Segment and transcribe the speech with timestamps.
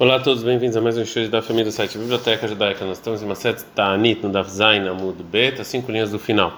[0.00, 2.86] Olá a todos, bem-vindos a mais um show da família do site Biblioteca Judaica.
[2.86, 6.18] Nós estamos em uma sete Ta'anit no Daf Zain Amud Bet, as cinco linhas do
[6.18, 6.54] final.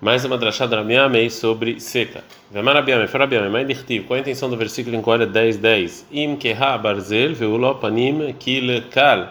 [0.00, 2.24] Mais uma drachá da Rabiamei sobre seca.
[2.50, 4.08] Vemar Rabiamei, fora Rabiamei, mais dirtiv.
[4.08, 6.06] Qual a intenção do versículo em Cora 10, 10?
[6.10, 9.28] Im keha barzel veulo panim kil kal.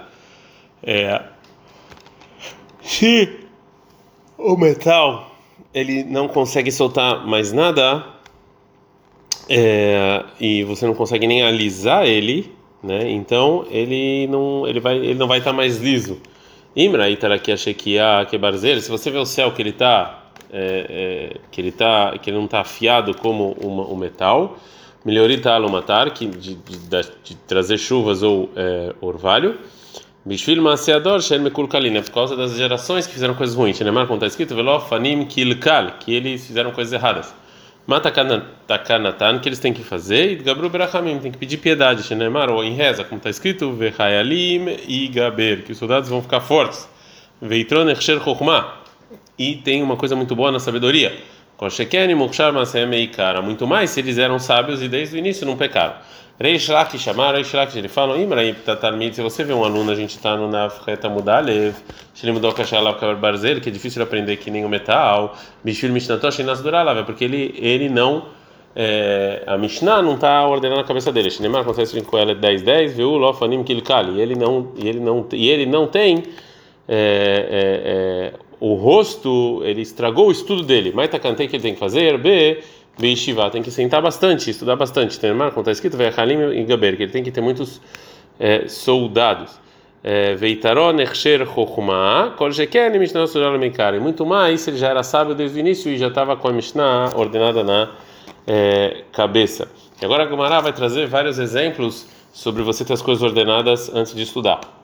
[0.82, 1.22] É,
[2.82, 3.38] se
[4.38, 5.30] o metal
[5.74, 8.02] ele não consegue soltar mais nada
[9.50, 13.10] é, e você não consegue nem alisar ele né?
[13.12, 16.20] Então ele não ele vai ele não vai estar tá mais liso.
[16.76, 18.80] Imra itaraki ashekia kebarzel.
[18.82, 22.38] Se você vê o céu que ele está é, é, que ele tá que ele
[22.38, 24.58] não está afiado como uma, metal,
[25.06, 29.58] melhorita alumatar que de, de, de, de, trazer chuvas ou é, orvalho.
[30.24, 33.80] Bishvil Maseador Shen Mekul Kalin, é por causa das gerações que fizeram coisas ruins.
[33.80, 37.34] Neymar, como está escrito, Velo Fanim Kilkal, que eles fizeram coisas erradas.
[37.88, 42.64] Matakanatan, que eles têm que fazer, e Gabru Berachamim, tem que pedir piedade, Shenemar, ou
[42.64, 46.88] em reza, como está escrito, Vechayalim e Gaber, que os soldados vão ficar fortes.
[47.42, 48.82] Veitron Echer Chokhmah,
[49.38, 51.18] e tem uma coisa muito boa na sabedoria.
[53.44, 55.94] Muito mais se eles eram sábios e desde o início não pecaram.
[56.40, 59.96] Reish Lakish, chamar Reish Lakish, ele fala, Imraim Tatarmid, se você vê um aluno, a
[59.96, 61.76] gente está no Nafreta Mudalev,
[62.16, 65.92] Shilim do Kashalav Kabar Barzel, que é difícil de aprender que nem o metal, Bishvil
[65.92, 68.26] Mishnatosh Nasduralav, é porque ele, ele não,
[68.76, 71.30] é, a Mishnah não está ordenando a cabeça dele.
[71.30, 75.48] Shinemar acontece com ela 10, 10, viu, Lofanim Kilkali, e ele não, ele não, e
[75.48, 76.24] ele não tem
[76.88, 80.92] é, é, o rosto, ele estragou o estudo dele.
[80.96, 82.60] Mas tá cantei que ele tem que fazer, B,
[82.98, 85.20] Beishiva, tem que sentar bastante, estudar bastante.
[85.20, 87.82] Tem uma está escrito, vai Halim e Gaber, que ele tem que ter muitos
[88.40, 89.60] é, soldados.
[90.04, 94.00] É, Veitaron, Echer, Chokhmah, Kol Sheken, Mishnah Sural Meikari.
[94.00, 97.12] Muito mais, ele já era sábio desde o início e já estava com a Mishnah
[97.16, 97.90] ordenada na
[98.46, 99.68] é, cabeça.
[100.00, 104.14] E agora a Gumara vai trazer vários exemplos sobre você ter as coisas ordenadas antes
[104.14, 104.81] de estudar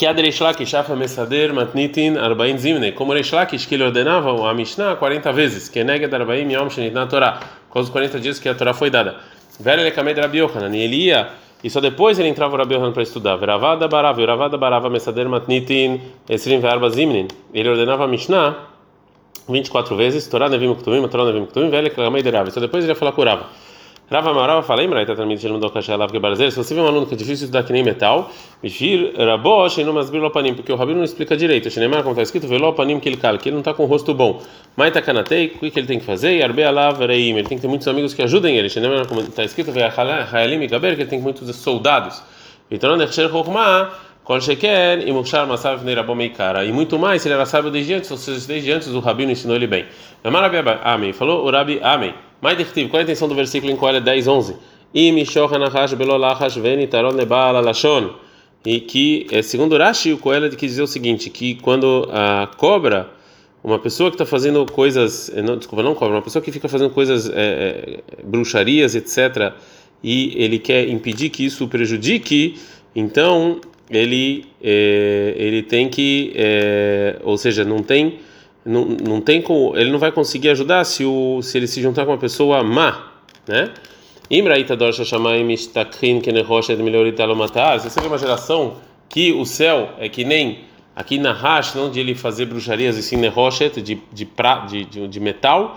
[0.00, 3.12] que a Reish Lakish Afa Mesader Matnitin Arbaim Zimne, como
[3.66, 6.94] que ele ordenava a Mishnah 40 vezes, que é Neged Arbaim Yom Shenit
[7.68, 9.16] com os 40 dias que a Torá foi dada.
[10.38, 11.28] Yohanan, e ele ia,
[11.62, 13.36] e só depois ele entrava o Rabi Yohanan para estudar.
[13.36, 14.56] Veravada Veravada
[14.88, 16.00] Mesader Matnitin
[17.52, 18.56] ele ordenava a Mishnah
[19.50, 20.68] 24 vezes, Nevim Nevim
[22.50, 23.50] só depois ele ia falar com o.
[24.10, 25.06] Rava Marava fala, lembra?
[25.06, 26.50] Tá também dizendo do Kasha Lav Gebarzer.
[26.50, 28.28] Se você vê um aluno que é difícil estudar que nem metal,
[28.60, 31.70] Bishir Rabosh e não masbir lopanim, porque o rabino não explica direito.
[31.70, 34.12] Shinemar, como está escrito, velopanim que ele cala, que ele não está com o rosto
[34.12, 34.42] bom.
[34.76, 36.38] Maita Kanatei, o que ele tem que fazer?
[36.38, 38.68] Yarbe Alav Reim, ele tem que ter muitos amigos que ajudem ele.
[38.68, 42.20] Shinemar, como está escrito, Hayalim Gaber, que ele tem muitos soldados.
[42.68, 43.90] Então, Nechsher Chokhmah.
[44.24, 46.64] Kol Sheken e Mushar Masav Neirabomeikara.
[46.64, 49.32] E muito mais, se ele era sábio desde antes, ou seja, desde antes o rabino
[49.32, 49.86] ensinou ele bem.
[50.84, 51.12] Amém.
[51.12, 52.14] Falou o Rabi Amém.
[52.56, 54.56] Dirtiv, qual é a intenção do versículo em Coelho 10, 11?
[58.64, 63.10] E que, é, segundo Rashi, o Coelho quis dizer o seguinte: que quando a cobra,
[63.62, 66.68] uma pessoa que está fazendo coisas, é, não, desculpa, não cobra, uma pessoa que fica
[66.68, 69.52] fazendo coisas, é, é, bruxarias, etc.,
[70.02, 72.58] e ele quer impedir que isso prejudique,
[72.96, 76.32] então ele, é, ele tem que,
[77.22, 78.18] ou seja, não tem
[78.64, 82.04] não, não tem como, ele não vai conseguir ajudar se, o, se ele se juntar
[82.04, 83.12] com uma pessoa má,
[83.46, 83.70] né?
[84.30, 87.80] Imraita dorsha shamayim ishtakhin keneroshet melhoritalomatar.
[87.80, 88.74] Se você vê uma geração
[89.08, 90.60] que o céu é que nem
[90.94, 94.28] aqui na Rash, não de ele fazer bruxarias e sim neroshet de de,
[94.68, 95.76] de, de, de metal,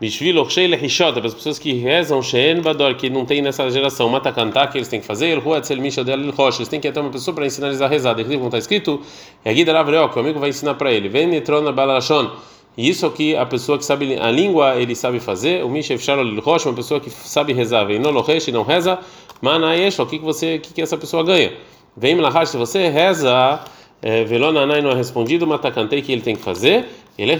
[0.00, 4.32] Mishvil Orshei para as pessoas que rezam Shein Bador, que não tem nessa geração, mata
[4.32, 6.98] cantar, que eles têm que fazer, El Huatzel Misha Del Rosh, eles têm que ter
[7.00, 8.14] uma pessoa para ensinar eles a rezar.
[8.14, 9.00] Declive, como está escrito,
[9.44, 12.32] é Guida Lavreo, que o amigo vai ensinar para ele, Vem Nitrona Balashon.
[12.76, 15.68] E isso é o que a pessoa que sabe a língua ele sabe fazer, o
[15.68, 18.98] Misha Shalol Rosh, uma pessoa que sabe rezar, vem no Lohesh e não reza,
[19.40, 21.52] Manayesh, o que que você, que que essa pessoa ganha?
[21.96, 23.60] Vem Mlahash, se você reza,
[24.02, 26.86] eh, Velonanai não é respondido, Matacantei, que ele tem que fazer?
[27.16, 27.38] Você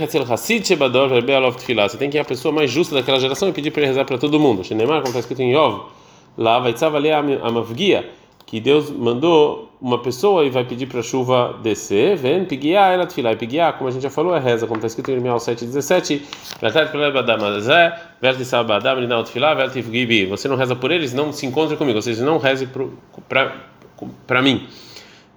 [1.98, 4.18] tem que ir a pessoa mais justa daquela geração e pedir para ele rezar para
[4.18, 4.62] todo mundo.
[4.62, 5.86] Shenemar, como está escrito em Yov,
[6.38, 8.08] lá vai a Amavgia,
[8.46, 12.16] que Deus mandou uma pessoa e vai pedir para a chuva descer.
[12.16, 13.32] Vem, Pigiá, ela Tfilah.
[13.32, 16.22] E Pigiá, como a gente já falou, é reza, como está escrito em Irmial 7,17.
[20.30, 22.00] Você não reza por eles, não se encontre comigo.
[22.00, 22.68] Seja, não reze
[24.26, 24.68] para mim.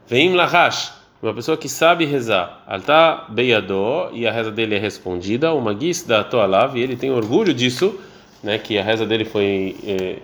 [0.07, 5.53] Vem Lahash uma pessoa que sabe rezar, alta beyadó, e a reza dele é respondida,
[5.53, 7.99] uma guis da toalav, e ele tem orgulho disso,
[8.43, 10.17] né, que a reza dele foi é,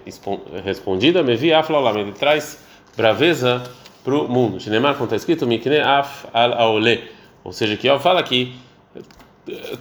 [0.63, 2.63] respondida, me vi aflalam, ele traz
[2.95, 3.63] braveza
[4.04, 4.60] para o mundo.
[4.60, 7.04] Shinemar, como está escrito, mikne af al aole,
[7.44, 8.54] ou seja, que fala que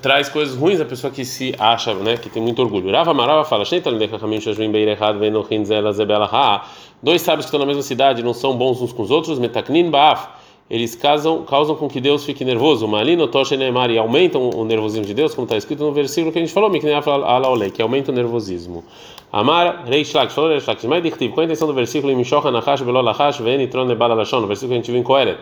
[0.01, 2.91] traz coisas ruins a pessoa que se acha, né, que tem muito orgulho.
[2.91, 3.65] Rava Marava fala:
[7.03, 9.39] Dois sábios que estão na mesma cidade não são bons uns com os outros.
[9.39, 10.42] Metaknin baaf.
[10.73, 12.89] Eles causam, causam com que Deus fique nervoso.
[12.89, 13.29] Malino
[13.59, 16.51] neemar e aumentam o nervosismo de Deus, como está escrito no versículo que a gente
[16.55, 16.71] falou,
[17.71, 18.83] que aumenta o nervosismo.
[19.31, 22.11] Amar Reish Lakish, falou Reish Lakish, mas qual a intenção do versículo?
[22.11, 25.03] Imishokha nachash velo lachash ven itron nebala lashon, no versículo que a gente viu em
[25.03, 25.39] Kohelet.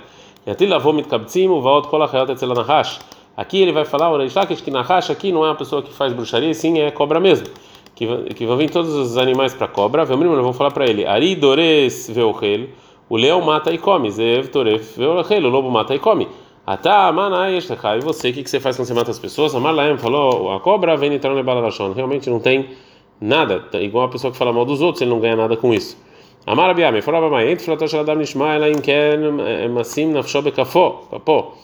[0.49, 2.99] Yatil lavou mitkabtzim uvaot kol achayot etzel nachash.
[3.37, 5.93] Aqui ele vai falar, o Reish Lakish, que nachash aqui não é uma pessoa que
[5.93, 7.47] faz bruxaria, sim é cobra mesmo.
[7.94, 12.11] Que, que vão vir todos os animais para cobra, vamos falar para ele, Ari dores
[12.12, 12.67] veochel,
[13.11, 16.29] o leão mata e come, Zev toref o lobo mata e come.
[16.65, 19.55] Atá, manai, e você, o que, você faz quando você mata as pessoas?
[19.55, 22.69] Amar Laem falou, a cobra vem entrar no Balarashon, realmente não tem
[23.21, 25.97] nada, igual a pessoa que fala mal dos outros, ele não ganha nada com isso.
[26.47, 29.19] Amar Abiame, falava mais, entre flator shaladam nishma, ela em ken
[29.71, 31.55] masim nafsho bekafó, capó.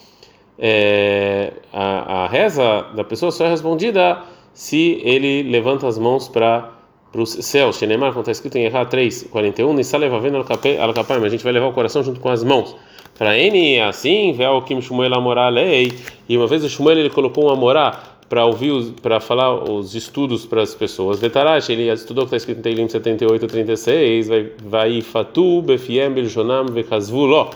[1.73, 4.23] A reza da pessoa só é respondida
[4.53, 6.76] se ele levanta as mãos para
[7.21, 7.79] os céus.
[7.79, 10.79] Shenemar, como está escrito em Erra 3, 41, Nissa leva vendo al-Kapay,
[11.19, 12.77] mas a gente vai levar o coração junto com as mãos.
[13.17, 15.93] Para N, assim, o Kim Shmuel Amorá lei,
[16.29, 20.45] e uma vez o Shmuel ele colocou um Amorá para ouvir, para falar os estudos
[20.45, 21.21] para as pessoas.
[21.21, 24.29] Vetarash, ele estudou o que está escrito em Teilim 78, 36,
[24.65, 27.49] vai, Fatu, Befiem, Beljonam, Vekazvu,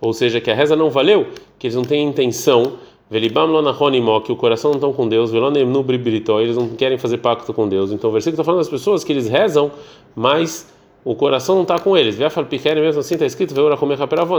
[0.00, 1.26] ou seja, que a reza não valeu,
[1.58, 2.74] que eles não têm intenção
[3.10, 7.18] Velibam lonahonimó, que o coração não estão com Deus, velonemnu bribritó, eles não querem fazer
[7.18, 7.90] pacto com Deus.
[7.90, 9.72] Então o versículo está falando das pessoas que eles rezam,
[10.14, 10.72] mas
[11.04, 12.16] o coração não está com eles.
[12.16, 13.52] Vefal piquere mesmo assim está escrito,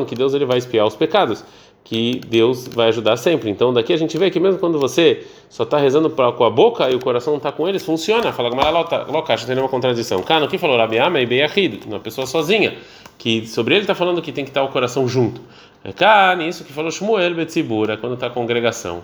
[0.08, 1.44] que Deus ele vai espiar os pecados,
[1.84, 3.50] que Deus vai ajudar sempre.
[3.50, 6.50] Então daqui a gente vê que mesmo quando você só está rezando pra, com a
[6.50, 8.32] boca e o coração não está com eles, funciona.
[8.32, 8.50] Fala,
[9.28, 10.24] acha tem uma contradição.
[10.24, 12.78] Cano, quem falou Rabiama e Beyahid, uma pessoa sozinha,
[13.18, 15.42] que sobre ele está falando que tem que estar o coração junto.
[15.84, 19.04] É cá nisso que falou Shmuel Betzibura, quando está a congregação.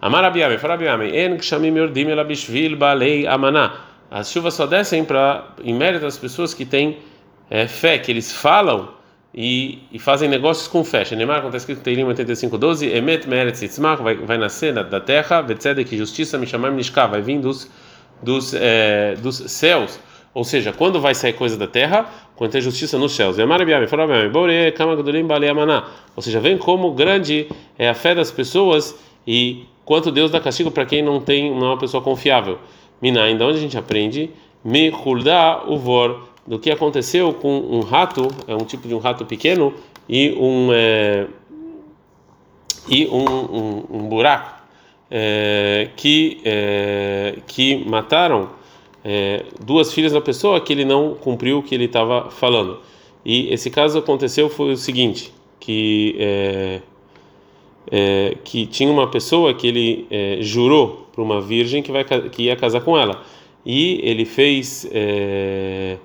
[0.00, 3.86] Amar Abiame, fala Abiame, En Kshamim Yordim Elabishvil Balei Amaná.
[4.10, 6.98] As chuvas só descem para, em mérito das pessoas que têm
[7.50, 8.90] é, fé, que eles falam
[9.34, 11.04] e, e fazem negócios com fé.
[11.14, 15.00] Neymar, como está escrito em Teilim 85:12, Emet Meretz Yitzmach, vai, vai nascer da, da
[15.00, 17.70] terra, Vetzedek, justiça, Mishamam Nishka, vai vir dos,
[18.22, 19.98] dos, é, dos céus.
[20.34, 23.36] Ou seja, quando vai sair coisa da terra, quando tem justiça nos céus.
[26.16, 27.48] Ou seja, vem como grande
[27.78, 28.96] é a fé das pessoas
[29.26, 32.58] e quanto Deus dá castigo para quem não tem é uma pessoa confiável.
[33.00, 34.30] Mina, ainda onde a gente aprende
[34.64, 34.92] me
[35.66, 39.74] o vor do que aconteceu com um rato, é um tipo de um rato pequeno
[40.08, 41.26] e um é,
[42.88, 44.62] e um, um, um buraco
[45.10, 48.50] é, que é, que mataram
[49.04, 52.78] é, duas filhas da pessoa que ele não cumpriu o que ele estava falando.
[53.24, 56.80] E esse caso aconteceu foi o seguinte, que é,
[57.90, 62.44] é, que tinha uma pessoa que ele é, jurou para uma virgem que vai que
[62.44, 63.22] ia casar com ela.
[63.64, 65.96] E ele fez é,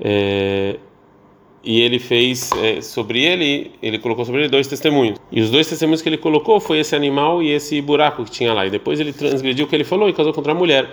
[0.00, 0.76] é,
[1.62, 2.50] e ele fez
[2.82, 5.18] sobre ele ele colocou sobre ele dois testemunhos.
[5.30, 8.52] E os dois testemunhos que ele colocou foi esse animal e esse buraco que tinha
[8.52, 8.66] lá.
[8.66, 10.88] E depois ele transgrediu o que ele falou e casou contra a mulher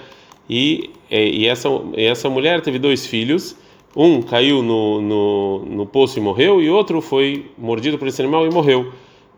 [0.50, 3.56] e, e, essa, e essa mulher teve dois filhos.
[3.96, 8.46] Um caiu no, no, no poço e morreu, e outro foi mordido por esse animal
[8.46, 8.92] e morreu.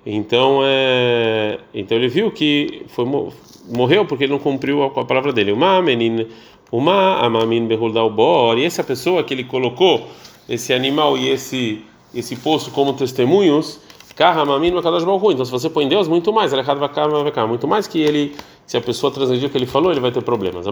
[0.06, 3.06] Então, é, então ele viu que foi,
[3.70, 5.52] morreu porque ele não cumpriu a, a palavra dele.
[5.52, 6.28] Uma menina,
[6.72, 7.68] uma amamin
[8.14, 8.58] bor.
[8.58, 10.08] E essa pessoa que ele colocou
[10.48, 11.82] esse animal e esse
[12.14, 13.80] esse poço como testemunhos,
[15.32, 16.52] então, se você põe Deus, muito mais.
[16.52, 16.60] Vai
[17.48, 18.36] muito mais que ele,
[18.66, 20.68] se a pessoa transgredir o que ele falou, ele vai ter problemas.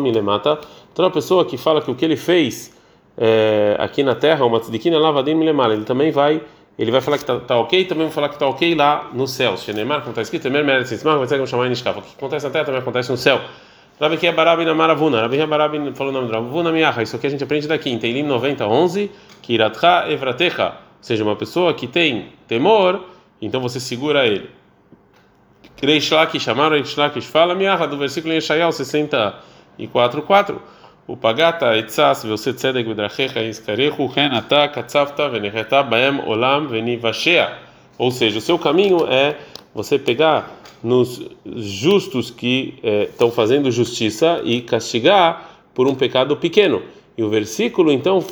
[0.00, 0.60] Milemata.
[0.94, 2.72] Toda pessoa que fala que o que ele fez
[3.16, 6.40] é, aqui na terra, o matzidikin é lavadim milemala, ele também vai.
[6.78, 9.26] Ele vai falar que está tá ok, também vai falar que está ok lá no
[9.26, 9.56] céu.
[9.56, 12.46] Shenemar, como está escrito, Temer Meretz Yitzmar, vai ser como chamar em O que acontece
[12.46, 13.40] na terra também acontece no céu.
[14.00, 15.22] Rabi que é Barabi na Maravuna.
[15.22, 17.02] Rabi Barabi falou o nome do Ravuna Miacha.
[17.02, 19.10] Isso aqui a gente aprende daqui em Teilim 90, 11.
[19.42, 23.04] Kiratcha Evratecha seja uma pessoa que tem temor,
[23.40, 24.50] então você segura ele.
[25.80, 30.62] Reish Lakish, chamaram Reish Lakish, fala miarra do versículo em Yeshayahu 64, 4.
[31.06, 37.56] O pagata etzas ve'ose tzedek bedrachecha iskarechu chen ata katzavta venecheta baem olam venivashea.
[37.96, 39.36] Ou seja, o seu caminho é
[39.74, 40.50] você pegar
[40.82, 41.22] nos
[41.56, 46.82] justos que estão eh, fazendo justiça e castigar por um pecado pequeno.
[47.16, 48.22] E o versículo então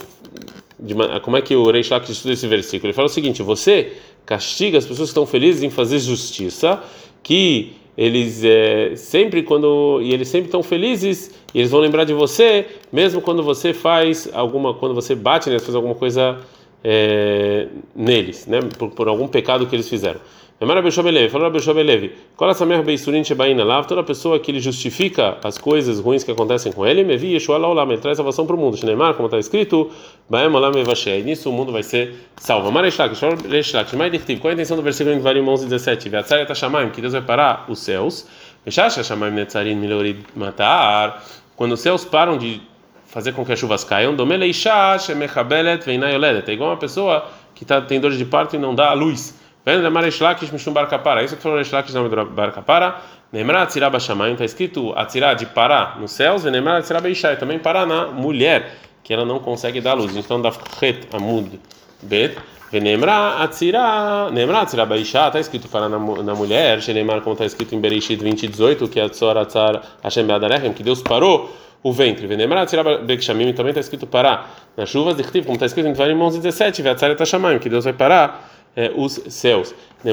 [0.79, 2.89] de, como é que o Reish Lakish estuda esse versículo?
[2.89, 3.93] Ele fala o seguinte: você
[4.25, 6.83] castiga as pessoas que estão felizes em fazer justiça,
[7.23, 12.13] que eles é, sempre quando e eles sempre estão felizes e eles vão lembrar de
[12.13, 16.39] você, mesmo quando você faz alguma, quando você bate neles, faz alguma coisa
[16.85, 20.21] é, neles, né, por, por, algum pecado que eles fizeram.
[20.59, 24.59] Amar Rabi Shobelevi, falou Rabi Shobelevi, Kol Samer Beisurin Shebaina Lav, toda pessoa que ele
[24.59, 28.57] justifica as coisas ruins que acontecem com ele, Mevi Yeshua Laolam, ele traz salvação para
[28.57, 28.75] o mundo.
[28.75, 29.91] Shneimar, como está escrito,
[30.31, 32.69] Baem Olam Evashei, nisso o mundo vai ser salvo.
[32.69, 33.15] Amar Eshlak,
[33.53, 36.09] Eshlak, Shmai Dichtiv, qual a intenção do versículo em Varim 11 17?
[36.09, 38.27] Veatzar Yatashamaim, que Deus vai parar os céus,
[38.65, 41.23] Veshash Shamaim Netzarin Milorid Matar,
[41.55, 42.63] quando os céus param de
[43.05, 47.83] fazer com que as chuvas caiam, Domeleisha Shemechabelet Veinayoledet, é igual uma pessoa que tá,
[47.83, 49.35] tem dor de parto e não dá a luz.
[51.25, 53.03] Isso que falou Resh nome do Bar Kapara.
[53.33, 57.59] Nemra Atzirá Bashamayim, está escrito Atzirá de parar nos céus, e Nemra Atzirá Beishai, também
[57.59, 60.17] parar na mulher, que ela não consegue dar luz.
[60.17, 61.59] Então dá Chet Amud
[62.01, 62.39] Bet.
[62.71, 67.75] Venemra Atzirá, Nemra Atzirá Beishá, está escrito parar na, na mulher, Shenemar, como está escrito
[67.75, 71.51] em Bereshit 20, 18, que é Tzor Atzar Hashem Beadarechem, que Deus parou
[71.83, 72.29] o ventre.
[72.29, 75.93] Venemra Atzirá Bekshamim, também está escrito parar nas chuvas de Chtiv, como está escrito em
[75.93, 79.75] Tvarim 11, 17, Veatzar Etashamayim, que Deus vai parar é, os céus.
[80.05, 80.13] Da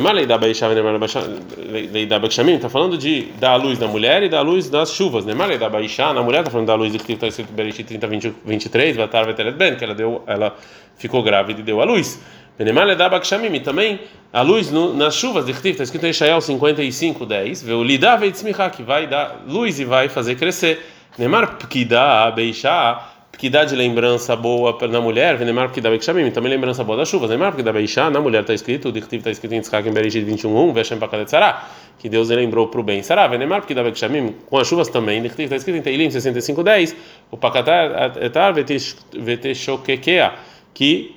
[2.55, 5.25] está falando de dar a luz na mulher e dar a luz nas chuvas.
[5.25, 8.95] Da na mulher está falando da luz que está escrito em Bereshit 30, 20, 23,
[8.95, 10.55] Vatar Veteret Ben, que ela, deu, ela
[10.95, 12.19] ficou grávida e deu a luz.
[12.57, 13.99] Da Baixamim, também
[14.31, 18.15] a luz no, nas chuvas de está escrito em Ishael 55, 10, vê o Lidá
[18.15, 20.85] Veitzmichá, que vai dar luz e vai fazer crescer.
[21.17, 26.51] Neymar Pkida Beishá que dá de lembrança boa na mulher, Venemar que dá Bekshamim, também
[26.51, 29.31] lembrança boa das chuvas, Venemar que dá Beishá, na mulher está escrito, o Dictiv está
[29.31, 33.01] escrito em Tzchak em Bereshit 21.1, Veshem Pakadet Sará, que Deus lembrou para o bem.
[33.01, 36.95] Sará, Venemar que dá Bekshamim, com as chuvas também, Dictiv está escrito em Teilim 65.10,
[37.31, 40.33] o Pakatar Etar Veteshokekea,
[40.73, 41.15] que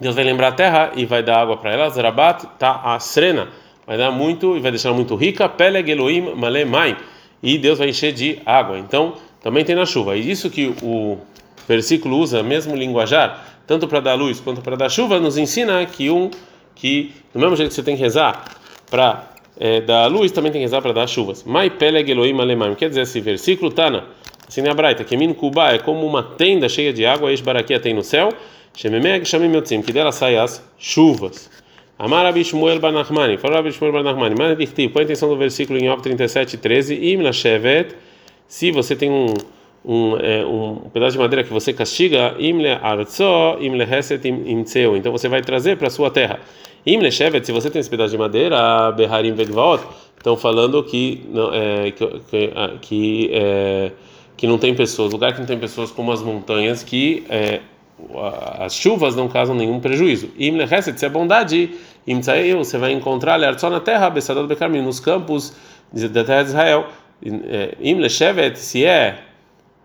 [0.00, 3.48] Deus vai lembrar a terra e vai dar água para ela, Zerabat tá a Srena,
[3.86, 6.96] vai dar muito e vai deixar muito rica, Peleg Elohim Male Mai,
[7.42, 8.78] e Deus vai encher de água.
[8.78, 9.14] Então,
[9.44, 10.16] também tem na chuva.
[10.16, 11.18] E isso que o
[11.68, 16.08] versículo usa, mesmo linguajar, tanto para dar luz quanto para dar chuva, nos ensina que
[16.08, 16.30] um
[16.74, 18.42] que do mesmo jeito que você tem que rezar
[18.90, 21.44] para é, dar luz, também tem que rezar para dar chuvas.
[21.44, 22.74] Mai peleg Elohim alemãim.
[22.74, 24.04] Quer dizer esse versículo, Tana,
[24.48, 27.92] assim na Braita, que kuba é como uma tenda cheia de água, e baraquia tem
[27.92, 28.30] no céu,
[28.74, 31.50] shememeg shamim yotzim, que dela saem as chuvas.
[31.98, 34.56] Amar Rabi Shmuel Bar Nachmani, falou Rabi Shmuel Bar Nachmani, mas
[34.90, 37.94] qual a intenção do versículo em Job 37, 13, im la shevet
[38.46, 39.34] se você tem um
[39.84, 44.96] um, é, um pedaço de madeira que você castiga, imle arzo, imle heset imtseu.
[44.96, 46.40] Então você vai trazer para sua terra.
[46.86, 49.82] Imle shevet, se você tem esse pedaço de madeira, beharim vegvaot,
[50.16, 53.92] estão falando que não, é, que, que, que, é,
[54.36, 57.60] que, não tem pessoas, lugar que não tem pessoas como as montanhas, que é,
[58.58, 60.30] as chuvas não causam nenhum prejuízo.
[60.38, 61.70] Imle heset, se é bondade,
[62.06, 65.54] imtseu, você vai encontrar só na terra, besadot bekarmim, nos campos
[65.92, 66.86] da terra de Israel.
[67.22, 69.24] É, Imle shevet, se é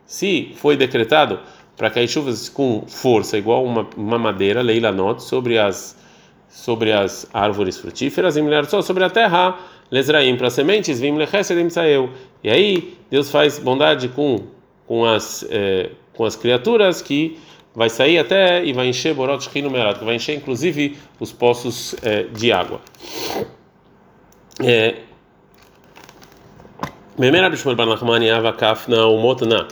[0.05, 1.39] se foi decretado
[1.77, 5.97] para cair chuvas com força, igual uma, uma madeira, leila not, sobre as
[6.49, 9.55] sobre as árvores frutíferas, e só sobre a terra,
[9.91, 11.11] lesraim para sementes, vim
[11.69, 12.09] saiu.
[12.43, 14.47] E aí Deus faz bondade com
[14.87, 17.37] com as é, com as criaturas que
[17.73, 22.23] vai sair até e vai encher borot numerado, que vai encher inclusive os poços é,
[22.23, 22.81] de água.
[24.61, 24.95] É,
[27.19, 29.67] Memera Bishmol Banachmani Avakaf na Umotna.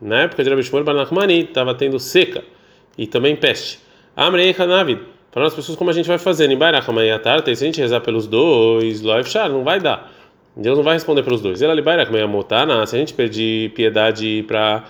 [0.00, 2.44] Na época de Rabi Shmuel Bar Nachmani estava tendo seca
[2.96, 3.80] e também peste.
[4.16, 5.00] Amrei Hanavid.
[5.32, 6.46] Para as pessoas como a gente vai fazer,
[7.18, 10.12] tarde, se a gente rezar pelos dois, Loefshar, não vai dar.
[10.54, 11.60] Deus não vai responder pelos dois.
[11.60, 11.74] Ela
[12.86, 14.84] se a gente pedir piedade para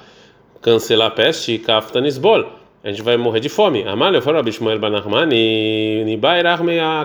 [0.61, 2.45] cancelar a peste, Kaftanisbol,
[2.85, 3.85] a gente vai morrer de fome.
[3.89, 6.05] Amalho, falou Rabi Shmuel Bar Nachmani,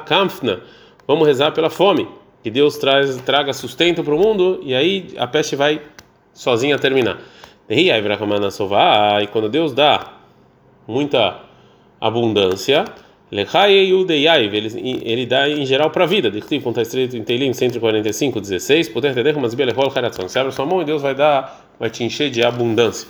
[0.02, 0.60] Kamfna.
[1.08, 2.10] Vamos rezar pela fome.
[2.48, 5.82] Que Deus traz, traga sustento para o mundo e aí a peste vai
[6.34, 7.20] sozinha terminar.
[7.70, 7.92] E
[9.34, 10.14] quando Deus dá
[10.88, 11.42] muita
[12.00, 12.86] abundância,
[14.56, 16.32] ele, ele dá em geral para a vida.
[16.32, 20.86] Como está escrito em Teilim 145, 16, poder ter mas Você abre sua mão e
[20.86, 23.10] Deus vai dar, vai te encher de abundância.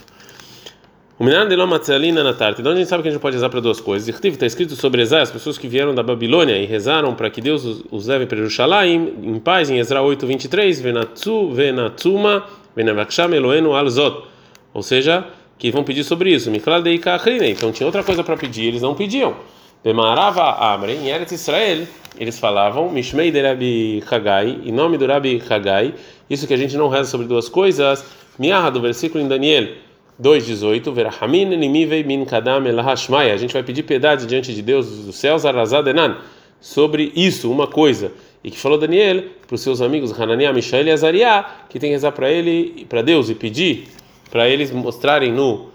[1.19, 2.61] O Minan de Lomatzalina na tarde.
[2.61, 4.07] Então a gente sabe que a gente pode rezar para duas coisas.
[4.07, 7.83] Está escrito sobre Ezra, as pessoas que vieram da Babilônia e rezaram para que Deus
[7.89, 10.79] os leve para Jerusalém em paz, em Ezra 8, 23.
[10.79, 12.45] Venatsu, Venatsuma,
[12.75, 14.27] Venavaksham Eloenu Alzot.
[14.71, 15.25] Ou seja,
[15.57, 16.51] que vão pedir sobre isso.
[16.51, 19.37] Então tinha outra coisa para pedir, eles não pediam.
[19.83, 21.87] Bemarava Amre, em Eretz Israel,
[22.19, 25.95] eles falavam Mishmei de Rabi Hagai, em nome do Rabi Hagai.
[26.29, 28.05] Isso que a gente não reza sobre duas coisas.
[28.37, 29.86] Miarra, do versículo em Daniel
[30.21, 30.91] 2,18.
[30.91, 33.33] Verahamin nimivei min kadam elahashmaya.
[33.33, 36.17] A gente vai pedir piedade diante de Deus dos céus, Arazadenan,
[36.59, 38.11] sobre isso, uma coisa.
[38.43, 41.93] E que falou Daniel para os seus amigos Hananiah, Mishael e Azariah, que tem que
[41.93, 43.87] rezar para ele, para Deus e pedir
[44.29, 45.69] para eles mostrarem no,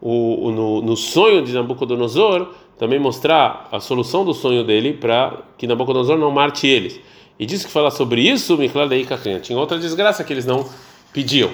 [0.00, 5.66] o, no, no sonho de Nabucodonosor também mostrar a solução do sonho dele para que
[5.66, 7.00] Nabucodonosor não mate eles.
[7.38, 9.40] E disse que falar sobre isso, Mikladei Kachrinha.
[9.40, 10.64] Tinha outra desgraça que eles não
[11.12, 11.50] pediam.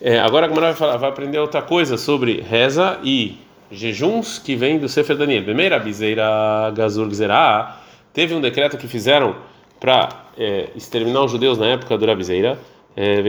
[0.00, 3.38] É, agora a Gamara vai, vai, aprender outra coisa sobre reza e
[3.70, 5.44] jejuns que vem do Sefer Daniel.
[5.44, 7.80] Primeira, Bizeira Gazur Gzerá,
[8.12, 9.34] teve um decreto que fizeram
[9.80, 12.58] para é, exterminar os judeus na época do Rabizeira.
[12.98, 13.20] É,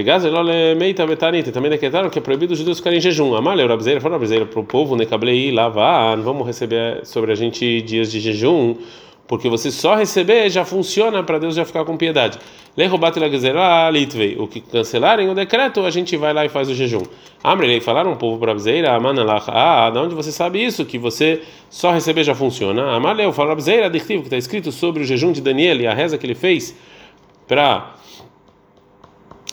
[1.51, 3.35] também decretaram que é proibido os judeus ficarem em jejum.
[3.35, 7.81] Amalha, o Rabizeira falou para o povo, Nekablei, lavar, não vamos receber sobre a gente
[7.81, 8.77] dias de jejum
[9.27, 12.39] porque você só receber já funciona para Deus já ficar com piedade.
[14.37, 17.03] O que cancelarem o decreto, a gente vai lá e faz o jejum.
[17.43, 20.85] Amrei, falaram um povo para Abzeira, ah, de onde você sabe isso?
[20.85, 22.95] Que você só receber já funciona.
[22.95, 26.25] Amaleu, fala Abzeira, que está escrito sobre o jejum de Daniel e a reza que
[26.25, 26.75] ele fez
[27.47, 27.95] para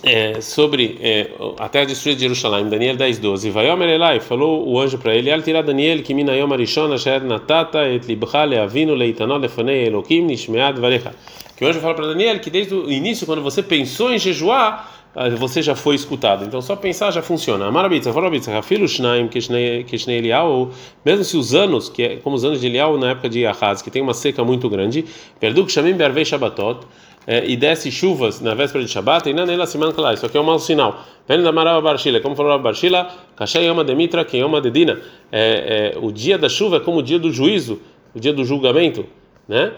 [0.04, 3.50] é, sobre é, a terra destruída de Jerusalém, Daniel 10, 12.
[3.50, 7.88] Vaiomer Elai, falou o anjo para ele: Al tirar Daniel, que minayom arishon asher natata
[7.88, 11.14] et libcha leavinu leitanot lefanei Elokim nishmead varecha.
[11.56, 14.92] Que o anjo fala para Daniel que desde o início, quando você pensou em jejuar,
[15.16, 16.44] ah, você já foi escutado.
[16.44, 17.66] Então só pensar já funciona.
[17.66, 20.70] Amarabitza, farabitza, filho shnaim, que shnei Elial,
[21.04, 23.80] mesmo se os anos, que é como os anos de Elial na época de Ahaz,
[23.80, 25.04] que tem uma seca muito grande,
[25.38, 26.84] perduk shamim bervei shabatot,
[27.26, 30.12] é, e desce chuvas na véspera de Shabbat, e não nela se manca lá.
[30.12, 31.04] Isso aqui é um mau sinal.
[31.26, 35.00] Vem da Marava Barshila, como falou a Barshila, Kashei Yoma Demitra, quem Yoma Dedina.
[35.32, 37.80] É, é, o dia da chuva é como o dia do juízo,
[38.14, 39.06] o dia do julgamento,
[39.48, 39.72] né?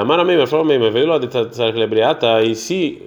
[0.00, 3.02] Amara Meima, falou Meima, veio lá de Tzarkelebriata, e se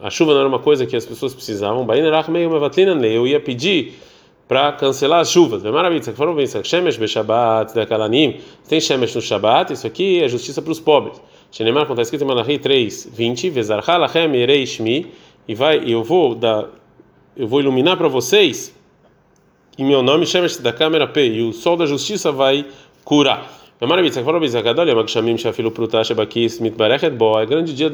[0.00, 1.86] a chuva não era uma coisa que as pessoas precisavam,
[3.04, 3.92] eu ia pedir
[4.48, 5.62] para cancelar as chuvas.
[5.62, 10.62] Maravilha, que foram bem, Shemesh Beshabat, Dakalanim, tem Shemesh no Shabat, isso aqui é justiça
[10.62, 11.20] para os pobres.
[11.54, 15.06] Shenemar, como está escrito em Malachi 3, 20, Vezarcha lachem erei shmi,
[15.46, 16.66] e vai, eu vou dar,
[17.36, 18.74] eu vou iluminar para vocês,
[19.78, 22.66] e meu nome chama da câmera P, e o sol da justiça vai
[23.04, 23.48] curar.
[23.80, 23.86] É
[27.46, 27.90] grande dia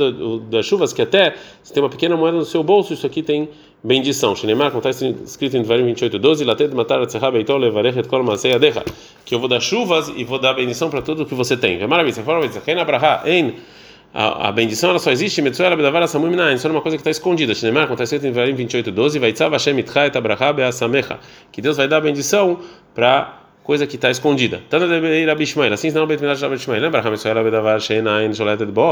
[0.48, 3.50] das chuvas que até se tem uma pequena moeda no seu bolso, isso aqui tem
[3.82, 4.36] bendição.
[4.36, 8.52] Shenemar, como está escrito em Devarim 28, 12, Lated matar Atzehá Beitol Levarechet Kol Masei
[8.52, 8.84] Adecha,
[9.24, 11.84] que eu vou dar chuvas e vou dar bendição para tudo que você tem.
[11.86, 13.54] Maravilha, fala bem, Zaken Abraha, Ein,
[14.12, 17.10] a, bendição ela só existe Metzuela Bedavar Asamum Minain, isso é uma coisa que está
[17.10, 17.54] escondida.
[17.54, 21.18] Shenemar, como está escrito em Devarim 28, 12, Vaitzav Hashem Itcha Et Abraha Beasamecha,
[21.50, 22.60] que Deus vai dar bendição
[22.94, 23.39] para
[23.70, 24.60] coisa que está escondida.
[24.68, 25.92] De Ishmael, assim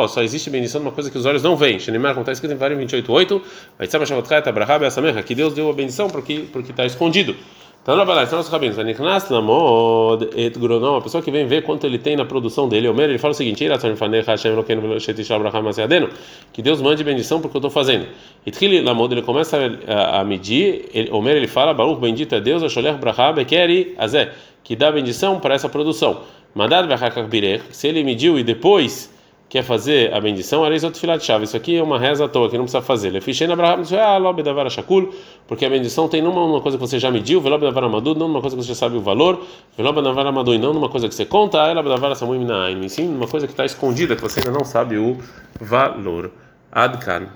[0.08, 1.80] só existe bendição numa coisa que os olhos não veem.
[1.80, 3.42] Shenemar, como está escrito em Varim 28.8,
[3.76, 7.34] Vaitzaba Shavatcha Tabraha Beasamecha, que Deus deu a bendição porque está escondido.
[7.82, 8.78] Então, verdade, são os rabinos.
[8.78, 12.86] Anichnas Lamod et Gronom, a pessoa que vem ver quanto ele tem na produção dele.
[12.86, 13.64] Omer, ele fala o seguinte:
[16.52, 18.06] que Deus mande bendição porque eu estou fazendo.
[18.44, 20.90] Itchili Lamod, ele começa a, medir.
[20.92, 25.40] Ele, Omer, ele fala: Baruch, bendito é Deus, Asholech Brachá Bekeri Azé, que dá bendição
[25.40, 26.20] para essa produção.
[26.54, 29.10] Madad Vachakach Birech, se ele mediu e depois
[29.48, 30.62] quer fazer a bendição,
[31.20, 31.44] chave.
[31.44, 33.10] Isso aqui é uma reza à toa que não precisa fazer.
[33.10, 35.14] Lefichena Abraham ah, Shakul,
[35.46, 38.40] porque a bendição tem não uma coisa que você já mediu, Velobedavar Amadu, não numa
[38.40, 39.42] coisa que você já sabe o valor,
[39.76, 43.46] Velobedavar Amadu, e não numa coisa que você conta, Elabedavar Samuim Naim, sim numa coisa
[43.46, 45.16] que está escondida, que você ainda não sabe o
[45.60, 46.30] valor.
[46.70, 47.28] Adkan.